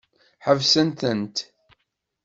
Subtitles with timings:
[0.45, 1.37] Ḥebset-tent!